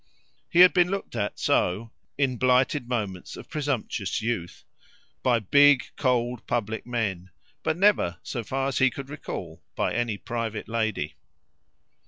He 0.49 0.61
had 0.61 0.73
been 0.73 0.89
looked 0.89 1.15
at 1.15 1.37
so, 1.39 1.91
in 2.17 2.37
blighted 2.37 2.89
moments 2.89 3.37
of 3.37 3.51
presumptuous 3.51 4.19
youth, 4.19 4.63
by 5.21 5.37
big 5.37 5.89
cold 5.95 6.47
public 6.47 6.87
men, 6.87 7.29
but 7.61 7.77
never, 7.77 8.17
so 8.23 8.43
far 8.43 8.67
as 8.69 8.79
he 8.79 8.89
could 8.89 9.11
recall, 9.11 9.61
by 9.75 9.93
any 9.93 10.17
private 10.17 10.67
lady. 10.67 11.17